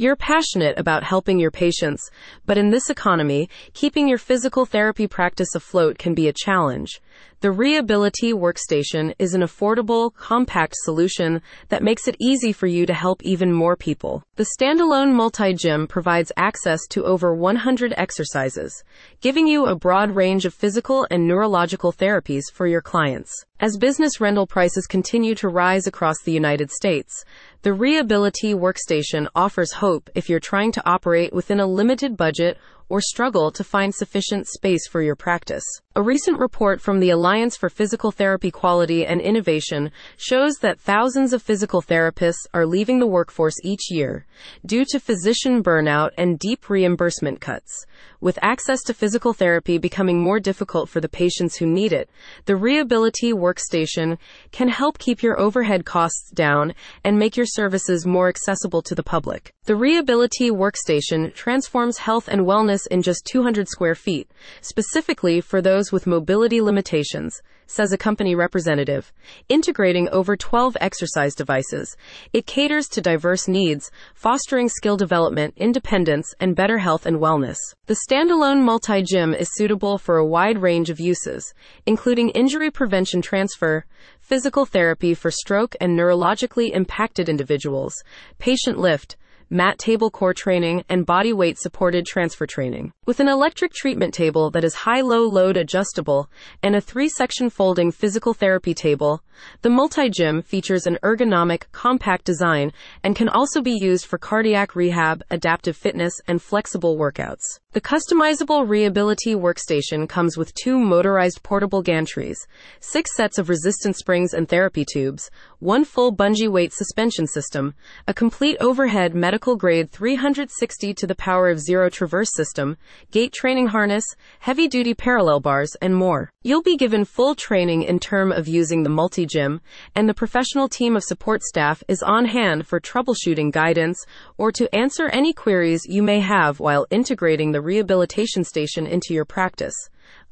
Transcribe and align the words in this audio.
You're 0.00 0.14
passionate 0.14 0.78
about 0.78 1.02
helping 1.02 1.40
your 1.40 1.50
patients, 1.50 2.08
but 2.46 2.56
in 2.56 2.70
this 2.70 2.88
economy, 2.88 3.50
keeping 3.72 4.06
your 4.06 4.16
physical 4.16 4.64
therapy 4.64 5.08
practice 5.08 5.56
afloat 5.56 5.98
can 5.98 6.14
be 6.14 6.28
a 6.28 6.32
challenge. 6.32 7.00
The 7.40 7.52
Reability 7.52 8.32
Workstation 8.32 9.14
is 9.20 9.32
an 9.32 9.42
affordable, 9.42 10.12
compact 10.12 10.74
solution 10.78 11.40
that 11.68 11.84
makes 11.84 12.08
it 12.08 12.16
easy 12.18 12.50
for 12.50 12.66
you 12.66 12.84
to 12.84 12.92
help 12.92 13.22
even 13.22 13.52
more 13.52 13.76
people. 13.76 14.24
The 14.34 14.48
standalone 14.58 15.12
multi 15.12 15.54
gym 15.54 15.86
provides 15.86 16.32
access 16.36 16.80
to 16.88 17.04
over 17.04 17.32
100 17.32 17.94
exercises, 17.96 18.82
giving 19.20 19.46
you 19.46 19.66
a 19.66 19.76
broad 19.76 20.16
range 20.16 20.46
of 20.46 20.54
physical 20.54 21.06
and 21.12 21.28
neurological 21.28 21.92
therapies 21.92 22.42
for 22.52 22.66
your 22.66 22.82
clients. 22.82 23.32
As 23.60 23.76
business 23.76 24.20
rental 24.20 24.48
prices 24.48 24.88
continue 24.88 25.36
to 25.36 25.48
rise 25.48 25.86
across 25.86 26.20
the 26.24 26.32
United 26.32 26.72
States, 26.72 27.24
the 27.62 27.70
Reability 27.72 28.52
Workstation 28.52 29.28
offers 29.36 29.74
hope 29.74 30.10
if 30.16 30.28
you're 30.28 30.40
trying 30.40 30.72
to 30.72 30.88
operate 30.88 31.32
within 31.32 31.60
a 31.60 31.66
limited 31.66 32.16
budget 32.16 32.58
or 32.88 33.00
struggle 33.00 33.50
to 33.50 33.64
find 33.64 33.94
sufficient 33.94 34.46
space 34.46 34.86
for 34.88 35.02
your 35.02 35.16
practice. 35.16 35.64
A 35.94 36.02
recent 36.02 36.38
report 36.38 36.80
from 36.80 37.00
the 37.00 37.10
Alliance 37.10 37.56
for 37.56 37.68
Physical 37.68 38.12
Therapy 38.12 38.52
Quality 38.52 39.04
and 39.04 39.20
Innovation 39.20 39.90
shows 40.16 40.54
that 40.60 40.78
thousands 40.78 41.32
of 41.32 41.42
physical 41.42 41.82
therapists 41.82 42.46
are 42.54 42.66
leaving 42.66 43.00
the 43.00 43.06
workforce 43.06 43.56
each 43.64 43.90
year 43.90 44.24
due 44.64 44.84
to 44.90 45.00
physician 45.00 45.60
burnout 45.60 46.10
and 46.16 46.38
deep 46.38 46.70
reimbursement 46.70 47.40
cuts. 47.40 47.84
With 48.20 48.38
access 48.42 48.82
to 48.84 48.94
physical 48.94 49.32
therapy 49.32 49.78
becoming 49.78 50.20
more 50.20 50.38
difficult 50.38 50.88
for 50.88 51.00
the 51.00 51.08
patients 51.08 51.56
who 51.56 51.66
need 51.66 51.92
it, 51.92 52.08
the 52.44 52.54
Reability 52.54 53.32
Workstation 53.32 54.18
can 54.52 54.68
help 54.68 54.98
keep 54.98 55.20
your 55.20 55.38
overhead 55.40 55.84
costs 55.84 56.30
down 56.30 56.74
and 57.02 57.18
make 57.18 57.36
your 57.36 57.46
services 57.46 58.06
more 58.06 58.28
accessible 58.28 58.82
to 58.82 58.94
the 58.94 59.02
public. 59.02 59.52
The 59.64 59.74
Reability 59.74 60.50
Workstation 60.50 61.34
transforms 61.34 61.98
health 61.98 62.28
and 62.28 62.42
wellness 62.42 62.77
in 62.86 63.02
just 63.02 63.24
200 63.26 63.68
square 63.68 63.94
feet, 63.94 64.30
specifically 64.60 65.40
for 65.40 65.60
those 65.60 65.92
with 65.92 66.06
mobility 66.06 66.60
limitations, 66.60 67.40
says 67.66 67.92
a 67.92 67.98
company 67.98 68.34
representative. 68.34 69.12
Integrating 69.48 70.08
over 70.08 70.36
12 70.36 70.76
exercise 70.80 71.34
devices, 71.34 71.96
it 72.32 72.46
caters 72.46 72.88
to 72.88 73.00
diverse 73.00 73.46
needs, 73.46 73.90
fostering 74.14 74.68
skill 74.68 74.96
development, 74.96 75.54
independence, 75.56 76.32
and 76.40 76.56
better 76.56 76.78
health 76.78 77.04
and 77.04 77.18
wellness. 77.18 77.58
The 77.86 77.98
standalone 78.08 78.62
multi 78.62 79.02
gym 79.02 79.34
is 79.34 79.50
suitable 79.52 79.98
for 79.98 80.16
a 80.16 80.26
wide 80.26 80.62
range 80.62 80.90
of 80.90 80.98
uses, 80.98 81.52
including 81.86 82.30
injury 82.30 82.70
prevention 82.70 83.20
transfer, 83.20 83.84
physical 84.20 84.64
therapy 84.64 85.14
for 85.14 85.30
stroke 85.30 85.76
and 85.80 85.98
neurologically 85.98 86.70
impacted 86.70 87.28
individuals, 87.28 87.94
patient 88.38 88.78
lift, 88.78 89.16
mat 89.50 89.78
table 89.78 90.10
core 90.10 90.34
training, 90.34 90.84
and 90.88 91.06
body 91.06 91.32
weight 91.32 91.58
supported 91.58 92.06
transfer 92.06 92.46
training. 92.46 92.92
With 93.06 93.20
an 93.20 93.28
electric 93.28 93.72
treatment 93.72 94.12
table 94.12 94.50
that 94.50 94.64
is 94.64 94.74
high 94.74 95.00
low 95.00 95.26
load 95.26 95.56
adjustable 95.56 96.30
and 96.62 96.76
a 96.76 96.80
three 96.80 97.08
section 97.08 97.48
folding 97.50 97.90
physical 97.90 98.34
therapy 98.34 98.74
table, 98.74 99.22
the 99.62 99.70
multi 99.70 100.10
gym 100.10 100.42
features 100.42 100.86
an 100.86 100.98
ergonomic, 101.02 101.64
compact 101.72 102.24
design 102.24 102.72
and 103.02 103.16
can 103.16 103.28
also 103.28 103.62
be 103.62 103.78
used 103.80 104.06
for 104.06 104.18
cardiac 104.18 104.74
rehab, 104.76 105.22
adaptive 105.30 105.76
fitness, 105.76 106.12
and 106.26 106.42
flexible 106.42 106.98
workouts. 106.98 107.60
The 107.72 107.82
customizable 107.82 108.66
Reability 108.66 109.34
Workstation 109.34 110.08
comes 110.08 110.38
with 110.38 110.54
two 110.54 110.78
motorized 110.78 111.42
portable 111.42 111.82
gantries, 111.82 112.38
six 112.80 113.14
sets 113.14 113.36
of 113.36 113.50
resistance 113.50 113.98
springs 113.98 114.32
and 114.32 114.48
therapy 114.48 114.86
tubes, 114.90 115.30
one 115.58 115.84
full 115.84 116.10
bungee 116.16 116.50
weight 116.50 116.72
suspension 116.72 117.26
system, 117.26 117.74
a 118.06 118.14
complete 118.14 118.56
overhead 118.58 119.14
medical 119.14 119.54
grade 119.54 119.90
360 119.90 120.94
to 120.94 121.06
the 121.06 121.14
power 121.14 121.50
of 121.50 121.60
zero 121.60 121.90
traverse 121.90 122.30
system, 122.34 122.78
gait 123.10 123.34
training 123.34 123.66
harness, 123.66 124.04
heavy 124.38 124.66
duty 124.66 124.94
parallel 124.94 125.40
bars, 125.40 125.76
and 125.82 125.94
more. 125.94 126.30
You'll 126.42 126.62
be 126.62 126.78
given 126.78 127.04
full 127.04 127.34
training 127.34 127.82
in 127.82 127.98
term 127.98 128.32
of 128.32 128.48
using 128.48 128.82
the 128.82 128.88
multi 128.88 129.26
gym, 129.26 129.60
and 129.94 130.08
the 130.08 130.14
professional 130.14 130.70
team 130.70 130.96
of 130.96 131.04
support 131.04 131.42
staff 131.42 131.82
is 131.86 132.02
on 132.02 132.24
hand 132.24 132.66
for 132.66 132.80
troubleshooting 132.80 133.52
guidance 133.52 134.02
or 134.38 134.50
to 134.52 134.74
answer 134.74 135.10
any 135.10 135.34
queries 135.34 135.82
you 135.84 136.02
may 136.02 136.20
have 136.20 136.60
while 136.60 136.86
integrating 136.90 137.52
the 137.52 137.57
rehabilitation 137.60 138.44
station 138.44 138.86
into 138.86 139.14
your 139.14 139.24
practice. 139.24 139.74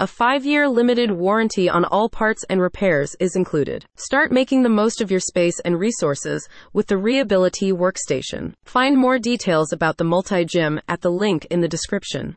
A 0.00 0.06
five 0.06 0.44
year 0.44 0.68
limited 0.68 1.10
warranty 1.10 1.68
on 1.68 1.84
all 1.84 2.08
parts 2.08 2.44
and 2.50 2.60
repairs 2.60 3.14
is 3.20 3.36
included. 3.36 3.84
Start 3.94 4.32
making 4.32 4.62
the 4.62 4.68
most 4.68 5.00
of 5.00 5.10
your 5.10 5.20
space 5.20 5.60
and 5.60 5.78
resources 5.78 6.48
with 6.72 6.86
the 6.86 6.96
Reability 6.96 7.72
Workstation. 7.72 8.54
Find 8.64 8.96
more 8.96 9.18
details 9.18 9.72
about 9.72 9.96
the 9.96 10.04
multi 10.04 10.44
gym 10.44 10.80
at 10.88 11.02
the 11.02 11.10
link 11.10 11.46
in 11.50 11.60
the 11.60 11.68
description. 11.68 12.34